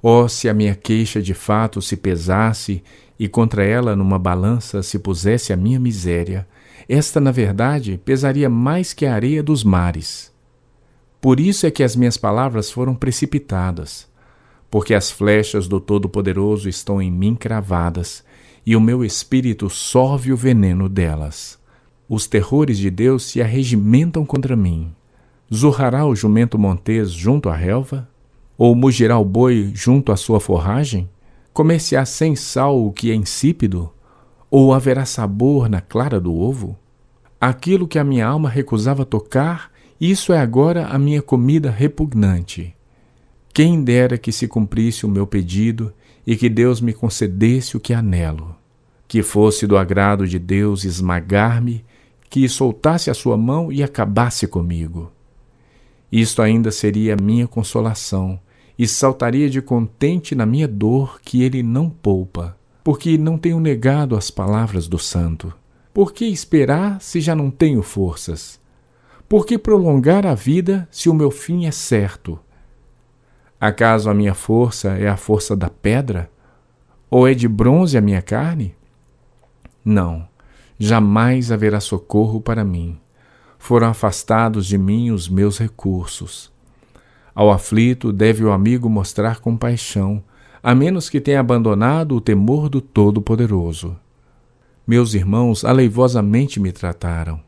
oh, 0.00 0.26
se 0.26 0.48
a 0.48 0.54
minha 0.54 0.74
queixa 0.74 1.20
de 1.20 1.34
fato 1.34 1.82
se 1.82 1.94
pesasse, 1.94 2.82
e 3.18 3.28
contra 3.28 3.62
ela 3.62 3.94
numa 3.94 4.18
balança 4.18 4.82
se 4.82 4.98
pusesse 4.98 5.52
a 5.52 5.58
minha 5.58 5.78
miséria, 5.78 6.48
esta, 6.88 7.20
na 7.20 7.32
verdade, 7.32 8.00
pesaria 8.02 8.48
mais 8.48 8.94
que 8.94 9.04
a 9.04 9.14
areia 9.14 9.42
dos 9.42 9.62
mares. 9.62 10.32
Por 11.20 11.38
isso 11.38 11.66
é 11.66 11.70
que 11.70 11.82
as 11.82 11.94
minhas 11.94 12.16
palavras 12.16 12.70
foram 12.70 12.94
precipitadas, 12.94 14.08
porque 14.74 14.92
as 14.92 15.08
flechas 15.08 15.68
do 15.68 15.78
Todo-Poderoso 15.78 16.68
estão 16.68 17.00
em 17.00 17.08
mim 17.08 17.36
cravadas, 17.36 18.24
e 18.66 18.74
o 18.74 18.80
meu 18.80 19.04
espírito 19.04 19.70
sorve 19.70 20.32
o 20.32 20.36
veneno 20.36 20.88
delas. 20.88 21.60
Os 22.08 22.26
terrores 22.26 22.76
de 22.76 22.90
Deus 22.90 23.22
se 23.22 23.40
arregimentam 23.40 24.26
contra 24.26 24.56
mim. 24.56 24.92
Zurrará 25.54 26.04
o 26.04 26.16
jumento 26.16 26.58
montês 26.58 27.12
junto 27.12 27.48
à 27.48 27.54
relva? 27.54 28.08
Ou 28.58 28.74
mugirá 28.74 29.16
o 29.16 29.24
boi 29.24 29.70
junto 29.72 30.10
à 30.10 30.16
sua 30.16 30.40
forragem? 30.40 31.08
Comer-se-á 31.52 32.04
sem 32.04 32.34
sal 32.34 32.84
o 32.84 32.90
que 32.90 33.12
é 33.12 33.14
insípido? 33.14 33.92
Ou 34.50 34.74
haverá 34.74 35.04
sabor 35.04 35.68
na 35.68 35.80
clara 35.80 36.18
do 36.18 36.34
ovo? 36.34 36.76
Aquilo 37.40 37.86
que 37.86 38.00
a 38.00 38.02
minha 38.02 38.26
alma 38.26 38.48
recusava 38.48 39.04
tocar, 39.04 39.70
isso 40.00 40.32
é 40.32 40.40
agora 40.40 40.88
a 40.88 40.98
minha 40.98 41.22
comida 41.22 41.70
repugnante. 41.70 42.74
Quem 43.54 43.84
dera 43.84 44.18
que 44.18 44.32
se 44.32 44.48
cumprisse 44.48 45.06
o 45.06 45.08
meu 45.08 45.28
pedido 45.28 45.94
e 46.26 46.34
que 46.34 46.48
Deus 46.48 46.80
me 46.80 46.92
concedesse 46.92 47.76
o 47.76 47.80
que 47.80 47.94
anelo. 47.94 48.56
Que 49.06 49.22
fosse 49.22 49.64
do 49.64 49.78
agrado 49.78 50.26
de 50.26 50.40
Deus 50.40 50.82
esmagar-me, 50.82 51.84
que 52.28 52.48
soltasse 52.48 53.10
a 53.10 53.14
sua 53.14 53.36
mão 53.36 53.70
e 53.70 53.80
acabasse 53.80 54.48
comigo. 54.48 55.12
Isto 56.10 56.42
ainda 56.42 56.72
seria 56.72 57.14
minha 57.14 57.46
consolação, 57.46 58.40
e 58.76 58.88
saltaria 58.88 59.48
de 59.48 59.62
contente 59.62 60.34
na 60.34 60.44
minha 60.44 60.66
dor 60.66 61.20
que 61.20 61.44
ele 61.44 61.62
não 61.62 61.88
poupa, 61.88 62.56
porque 62.82 63.16
não 63.16 63.38
tenho 63.38 63.60
negado 63.60 64.16
as 64.16 64.32
palavras 64.32 64.88
do 64.88 64.98
santo. 64.98 65.54
Por 65.92 66.12
que 66.12 66.24
esperar 66.24 67.00
se 67.00 67.20
já 67.20 67.36
não 67.36 67.52
tenho 67.52 67.84
forças? 67.84 68.58
Por 69.28 69.46
que 69.46 69.56
prolongar 69.56 70.26
a 70.26 70.34
vida 70.34 70.88
se 70.90 71.08
o 71.08 71.14
meu 71.14 71.30
fim 71.30 71.66
é 71.66 71.70
certo? 71.70 72.40
Acaso 73.60 74.10
a 74.10 74.14
minha 74.14 74.34
força 74.34 74.90
é 74.98 75.08
a 75.08 75.16
força 75.16 75.56
da 75.56 75.70
pedra? 75.70 76.30
Ou 77.10 77.26
é 77.28 77.34
de 77.34 77.48
bronze 77.48 77.96
a 77.96 78.00
minha 78.00 78.20
carne? 78.20 78.74
Não, 79.84 80.26
jamais 80.78 81.52
haverá 81.52 81.80
socorro 81.80 82.40
para 82.40 82.64
mim. 82.64 82.98
Foram 83.58 83.88
afastados 83.88 84.66
de 84.66 84.76
mim 84.76 85.10
os 85.10 85.28
meus 85.28 85.58
recursos. 85.58 86.52
Ao 87.34 87.50
aflito 87.50 88.12
deve 88.12 88.44
o 88.44 88.52
amigo 88.52 88.88
mostrar 88.88 89.40
compaixão, 89.40 90.22
a 90.62 90.74
menos 90.74 91.10
que 91.10 91.20
tenha 91.20 91.40
abandonado 91.40 92.14
o 92.16 92.20
temor 92.20 92.68
do 92.68 92.80
Todo-Poderoso. 92.80 93.96
Meus 94.86 95.14
irmãos 95.14 95.64
aleivosamente 95.64 96.60
me 96.60 96.70
trataram. 96.70 97.40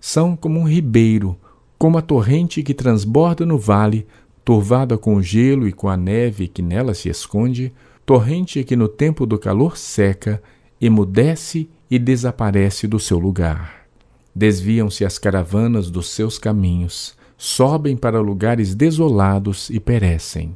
São 0.00 0.36
como 0.36 0.58
um 0.60 0.68
ribeiro, 0.68 1.36
como 1.78 1.98
a 1.98 2.02
torrente 2.02 2.62
que 2.62 2.74
transborda 2.74 3.44
no 3.44 3.58
vale, 3.58 4.06
turvada 4.48 4.96
com 4.96 5.16
o 5.16 5.22
gelo 5.22 5.68
e 5.68 5.74
com 5.74 5.90
a 5.90 5.96
neve 5.98 6.48
que 6.48 6.62
nela 6.62 6.94
se 6.94 7.10
esconde, 7.10 7.70
torrente 8.06 8.64
que 8.64 8.74
no 8.76 8.88
tempo 8.88 9.26
do 9.26 9.38
calor 9.38 9.76
seca, 9.76 10.42
emudece 10.80 11.68
e 11.90 11.98
desaparece 11.98 12.86
do 12.86 12.98
seu 12.98 13.18
lugar. 13.18 13.86
Desviam-se 14.34 15.04
as 15.04 15.18
caravanas 15.18 15.90
dos 15.90 16.08
seus 16.08 16.38
caminhos, 16.38 17.14
sobem 17.36 17.94
para 17.94 18.22
lugares 18.22 18.74
desolados 18.74 19.68
e 19.68 19.78
perecem. 19.78 20.54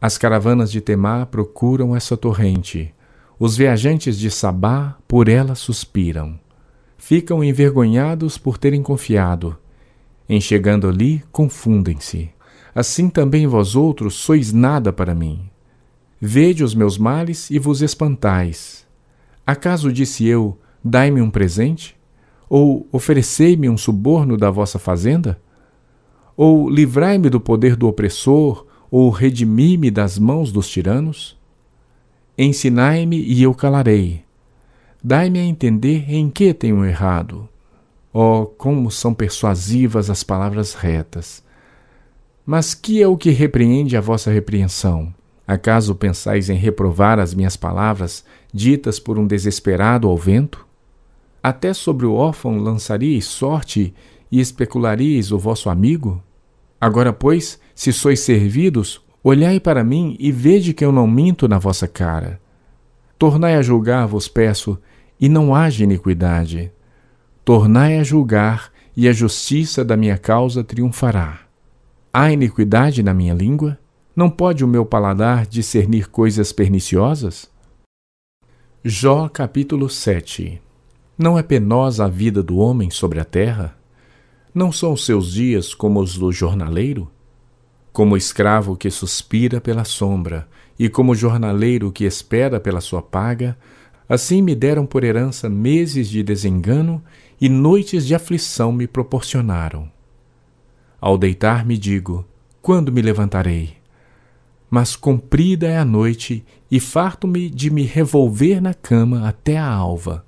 As 0.00 0.18
caravanas 0.18 0.72
de 0.72 0.80
Temá 0.80 1.24
procuram 1.24 1.94
essa 1.94 2.16
torrente, 2.16 2.92
os 3.38 3.56
viajantes 3.56 4.18
de 4.18 4.28
Sabá 4.28 4.98
por 5.06 5.28
ela 5.28 5.54
suspiram. 5.54 6.36
Ficam 6.98 7.44
envergonhados 7.44 8.36
por 8.36 8.58
terem 8.58 8.82
confiado. 8.82 9.56
Em 10.28 10.40
chegando 10.40 10.88
ali, 10.88 11.22
confundem-se. 11.30 12.34
Assim 12.74 13.08
também 13.08 13.46
vós 13.46 13.76
outros 13.76 14.14
sois 14.14 14.52
nada 14.52 14.92
para 14.92 15.14
mim. 15.14 15.48
Vede 16.20 16.64
os 16.64 16.74
meus 16.74 16.98
males 16.98 17.50
e 17.50 17.58
vos 17.58 17.82
espantais. 17.82 18.84
Acaso 19.46 19.92
disse 19.92 20.26
eu, 20.26 20.58
dai-me 20.82 21.20
um 21.20 21.30
presente? 21.30 21.96
Ou 22.48 22.88
oferecei-me 22.90 23.68
um 23.68 23.76
suborno 23.76 24.36
da 24.36 24.50
vossa 24.50 24.78
fazenda? 24.78 25.40
Ou 26.36 26.68
livrai-me 26.68 27.30
do 27.30 27.40
poder 27.40 27.76
do 27.76 27.86
opressor, 27.86 28.66
ou 28.90 29.10
redimi-me 29.10 29.90
das 29.90 30.18
mãos 30.18 30.50
dos 30.50 30.68
tiranos? 30.68 31.38
Ensinai-me 32.36 33.20
e 33.20 33.42
eu 33.42 33.54
calarei. 33.54 34.24
Dai-me 35.02 35.38
a 35.38 35.44
entender 35.44 36.10
em 36.10 36.28
que 36.28 36.52
tenho 36.52 36.84
errado. 36.84 37.48
Oh, 38.12 38.46
como 38.46 38.90
são 38.90 39.12
persuasivas 39.12 40.08
as 40.10 40.24
palavras 40.24 40.74
retas! 40.74 41.43
Mas 42.44 42.74
que 42.74 43.02
é 43.02 43.08
o 43.08 43.16
que 43.16 43.30
repreende 43.30 43.96
a 43.96 44.00
vossa 44.00 44.30
repreensão? 44.30 45.14
Acaso 45.46 45.94
pensais 45.94 46.48
em 46.50 46.56
reprovar 46.56 47.18
as 47.18 47.34
minhas 47.34 47.56
palavras, 47.56 48.24
ditas 48.52 48.98
por 48.98 49.18
um 49.18 49.26
desesperado 49.26 50.08
ao 50.08 50.16
vento? 50.16 50.66
Até 51.42 51.74
sobre 51.74 52.06
o 52.06 52.14
órfão 52.14 52.58
lançaríeis 52.58 53.26
sorte 53.26 53.94
e 54.30 54.40
especularias 54.40 55.32
o 55.32 55.38
vosso 55.38 55.68
amigo? 55.68 56.22
Agora, 56.80 57.12
pois, 57.12 57.58
se 57.74 57.92
sois 57.92 58.20
servidos, 58.20 59.04
Olhai 59.26 59.58
para 59.58 59.82
mim 59.82 60.18
e 60.20 60.30
vede 60.30 60.74
que 60.74 60.84
eu 60.84 60.92
não 60.92 61.06
minto 61.06 61.48
na 61.48 61.58
vossa 61.58 61.88
cara. 61.88 62.38
Tornai 63.18 63.54
a 63.54 63.62
julgar, 63.62 64.06
vos 64.06 64.28
peço, 64.28 64.78
e 65.18 65.30
não 65.30 65.54
haja 65.54 65.82
iniquidade. 65.82 66.70
Tornai 67.42 67.98
a 67.98 68.04
julgar, 68.04 68.70
e 68.94 69.08
a 69.08 69.12
justiça 69.12 69.82
da 69.82 69.96
minha 69.96 70.18
causa 70.18 70.62
triunfará. 70.62 71.40
Há 72.16 72.30
iniquidade 72.30 73.02
na 73.02 73.12
minha 73.12 73.34
língua? 73.34 73.76
Não 74.14 74.30
pode 74.30 74.64
o 74.64 74.68
meu 74.68 74.86
paladar 74.86 75.44
discernir 75.44 76.08
coisas 76.08 76.52
perniciosas? 76.52 77.50
Jó 78.84 79.28
capítulo 79.28 79.90
7 79.90 80.62
Não 81.18 81.36
é 81.36 81.42
penosa 81.42 82.04
a 82.04 82.08
vida 82.08 82.40
do 82.40 82.58
homem 82.58 82.88
sobre 82.88 83.18
a 83.18 83.24
terra? 83.24 83.76
Não 84.54 84.70
são 84.70 84.92
os 84.92 85.04
seus 85.04 85.32
dias 85.32 85.74
como 85.74 85.98
os 85.98 86.16
do 86.16 86.30
jornaleiro? 86.30 87.10
como 87.92 88.16
escravo 88.16 88.76
que 88.76 88.90
suspira 88.92 89.60
pela 89.60 89.84
sombra, 89.84 90.48
e 90.78 90.88
como 90.88 91.16
jornaleiro 91.16 91.90
que 91.90 92.04
espera 92.04 92.60
pela 92.60 92.80
sua 92.80 93.02
paga, 93.02 93.58
assim 94.08 94.40
me 94.40 94.54
deram 94.54 94.86
por 94.86 95.02
herança 95.02 95.48
meses 95.48 96.08
de 96.08 96.22
desengano 96.22 97.02
e 97.40 97.48
noites 97.48 98.06
de 98.06 98.14
aflição 98.14 98.70
me 98.70 98.86
proporcionaram. 98.86 99.93
Ao 101.04 101.18
deitar-me 101.18 101.76
digo: 101.76 102.24
quando 102.62 102.90
me 102.90 103.02
levantarei? 103.02 103.74
Mas 104.70 104.96
comprida 104.96 105.66
é 105.66 105.76
a 105.76 105.84
noite 105.84 106.42
e 106.70 106.80
farto-me 106.80 107.50
de 107.50 107.68
me 107.68 107.82
revolver 107.82 108.58
na 108.58 108.72
cama 108.72 109.28
até 109.28 109.58
a 109.58 109.68
alva. 109.68 110.24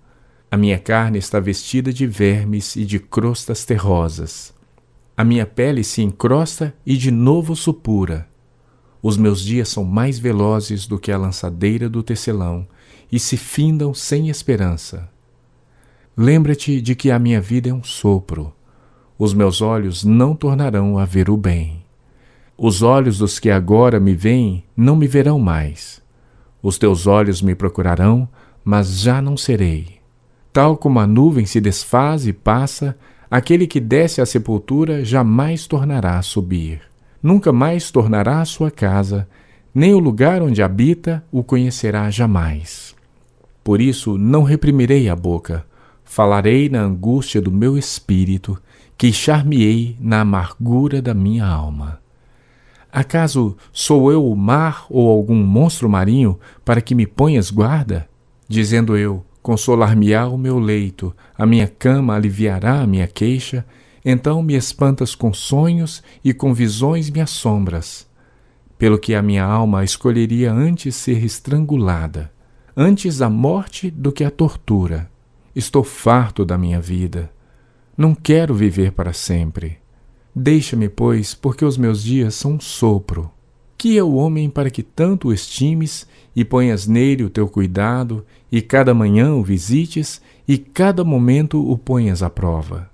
A 0.50 0.56
minha 0.58 0.78
carne 0.78 1.16
está 1.16 1.40
vestida 1.40 1.90
de 1.94 2.06
vermes 2.06 2.76
e 2.76 2.84
de 2.84 2.98
crostas 2.98 3.64
terrosas. 3.64 4.52
A 5.16 5.24
minha 5.24 5.46
pele 5.46 5.82
se 5.82 6.02
encrosta 6.02 6.74
e 6.84 6.94
de 6.98 7.10
novo 7.10 7.56
supura. 7.56 8.28
Os 9.02 9.16
meus 9.16 9.40
dias 9.40 9.70
são 9.70 9.82
mais 9.82 10.18
velozes 10.18 10.86
do 10.86 10.98
que 10.98 11.10
a 11.10 11.16
lançadeira 11.16 11.88
do 11.88 12.02
tecelão 12.02 12.68
e 13.10 13.18
se 13.18 13.38
findam 13.38 13.94
sem 13.94 14.28
esperança. 14.28 15.08
Lembra-te 16.14 16.82
de 16.82 16.94
que 16.94 17.10
a 17.10 17.18
minha 17.18 17.40
vida 17.40 17.70
é 17.70 17.72
um 17.72 17.82
sopro. 17.82 18.52
Os 19.18 19.32
meus 19.32 19.60
olhos 19.60 20.04
não 20.04 20.34
tornarão 20.34 20.98
a 20.98 21.04
ver 21.04 21.30
o 21.30 21.36
bem. 21.36 21.82
Os 22.56 22.82
olhos 22.82 23.18
dos 23.18 23.38
que 23.38 23.50
agora 23.50 23.98
me 24.00 24.14
veem 24.14 24.64
não 24.76 24.96
me 24.96 25.06
verão 25.06 25.38
mais. 25.38 26.02
Os 26.62 26.78
teus 26.78 27.06
olhos 27.06 27.42
me 27.42 27.54
procurarão, 27.54 28.28
mas 28.64 29.00
já 29.00 29.20
não 29.20 29.36
serei. 29.36 29.96
Tal 30.52 30.76
como 30.76 30.98
a 31.00 31.06
nuvem 31.06 31.46
se 31.46 31.60
desfaz 31.60 32.26
e 32.26 32.32
passa, 32.32 32.96
Aquele 33.30 33.66
que 33.66 33.80
desce 33.80 34.20
à 34.20 34.26
sepultura 34.26 35.04
jamais 35.04 35.66
tornará 35.66 36.18
a 36.18 36.22
subir. 36.22 36.82
Nunca 37.22 37.52
mais 37.52 37.90
tornará 37.90 38.40
à 38.40 38.44
sua 38.44 38.70
casa, 38.70 39.28
nem 39.74 39.94
o 39.94 39.98
lugar 39.98 40.42
onde 40.42 40.62
habita 40.62 41.24
o 41.32 41.42
conhecerá 41.42 42.08
jamais. 42.08 42.94
Por 43.64 43.80
isso 43.80 44.16
não 44.16 44.44
reprimirei 44.44 45.08
a 45.08 45.16
boca, 45.16 45.66
falarei 46.06 46.70
na 46.70 46.80
angústia 46.80 47.42
do 47.42 47.52
meu 47.52 47.76
espírito, 47.76 48.56
queixar-me-ei 48.96 49.98
na 50.00 50.22
amargura 50.22 51.02
da 51.02 51.12
minha 51.12 51.44
alma. 51.44 52.00
Acaso 52.90 53.54
sou 53.70 54.10
eu 54.10 54.24
o 54.24 54.34
mar 54.34 54.86
ou 54.88 55.10
algum 55.10 55.36
monstro 55.36 55.86
marinho 55.86 56.40
para 56.64 56.80
que 56.80 56.94
me 56.94 57.06
ponhas 57.06 57.50
guarda? 57.50 58.08
Dizendo 58.48 58.96
eu, 58.96 59.22
Consolar-me-á 59.46 60.26
o 60.26 60.36
meu 60.36 60.58
leito, 60.58 61.14
a 61.38 61.46
minha 61.46 61.68
cama 61.68 62.16
aliviará 62.16 62.80
a 62.80 62.86
minha 62.86 63.06
queixa, 63.06 63.64
então 64.04 64.42
me 64.42 64.56
espantas 64.56 65.14
com 65.14 65.32
sonhos 65.32 66.02
e 66.24 66.34
com 66.34 66.52
visões 66.52 67.08
me 67.10 67.20
assombras. 67.20 68.08
Pelo 68.76 68.98
que 68.98 69.14
a 69.14 69.22
minha 69.22 69.44
alma 69.44 69.84
escolheria 69.84 70.52
antes 70.52 70.96
ser 70.96 71.24
estrangulada, 71.24 72.32
antes 72.76 73.22
a 73.22 73.30
morte 73.30 73.88
do 73.88 74.10
que 74.10 74.24
a 74.24 74.32
tortura. 74.32 75.08
Estou 75.56 75.82
farto 75.82 76.44
da 76.44 76.58
minha 76.58 76.78
vida. 76.78 77.30
Não 77.96 78.14
quero 78.14 78.54
viver 78.54 78.92
para 78.92 79.14
sempre. 79.14 79.78
Deixa-me, 80.34 80.86
pois, 80.86 81.32
porque 81.32 81.64
os 81.64 81.78
meus 81.78 82.02
dias 82.02 82.34
são 82.34 82.56
um 82.56 82.60
sopro. 82.60 83.30
Que 83.78 83.96
é 83.96 84.02
o 84.02 84.16
homem 84.16 84.50
para 84.50 84.68
que 84.68 84.82
tanto 84.82 85.28
o 85.28 85.32
estimes 85.32 86.06
e 86.34 86.44
ponhas 86.44 86.86
nele 86.86 87.24
o 87.24 87.30
teu 87.30 87.48
cuidado, 87.48 88.22
e 88.52 88.60
cada 88.60 88.92
manhã 88.92 89.32
o 89.32 89.42
visites, 89.42 90.20
e 90.46 90.58
cada 90.58 91.02
momento 91.02 91.58
o 91.66 91.78
ponhas 91.78 92.22
à 92.22 92.28
prova? 92.28 92.90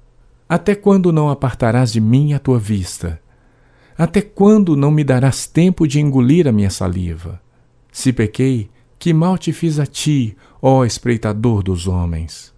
Até 0.48 0.76
quando 0.76 1.10
não 1.10 1.28
apartarás 1.28 1.92
de 1.92 2.00
mim 2.00 2.32
a 2.32 2.38
tua 2.38 2.60
vista? 2.60 3.20
Até 3.98 4.20
quando 4.20 4.76
não 4.76 4.92
me 4.92 5.02
darás 5.02 5.48
tempo 5.48 5.88
de 5.88 5.98
engolir 5.98 6.46
a 6.46 6.52
minha 6.52 6.70
saliva? 6.70 7.42
Se 7.90 8.12
pequei, 8.12 8.70
que 9.00 9.12
mal 9.12 9.36
te 9.36 9.52
fiz 9.52 9.80
a 9.80 9.86
ti, 9.86 10.36
ó 10.62 10.84
espreitador 10.84 11.60
dos 11.64 11.88
homens? 11.88 12.51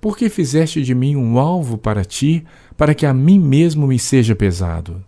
Por 0.00 0.16
que 0.16 0.28
fizeste 0.28 0.82
de 0.82 0.94
mim 0.94 1.16
um 1.16 1.38
alvo 1.38 1.76
para 1.76 2.04
ti, 2.04 2.44
para 2.76 2.94
que 2.94 3.04
a 3.04 3.12
mim 3.12 3.38
mesmo 3.38 3.86
me 3.86 3.98
seja 3.98 4.34
pesado? 4.34 5.04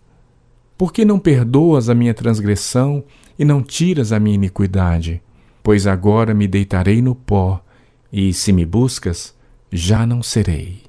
Por 0.77 0.91
que 0.91 1.05
não 1.05 1.19
perdoas 1.19 1.89
a 1.89 1.95
minha 1.95 2.13
transgressão 2.13 3.03
e 3.37 3.45
não 3.45 3.61
tiras 3.61 4.11
a 4.11 4.19
minha 4.19 4.35
iniquidade? 4.35 5.21
Pois 5.63 5.87
agora 5.87 6.33
me 6.33 6.47
deitarei 6.47 7.01
no 7.01 7.15
pó, 7.15 7.63
e 8.11 8.33
se 8.33 8.51
me 8.51 8.65
buscas, 8.65 9.33
já 9.71 10.05
não 10.05 10.21
serei. 10.21 10.80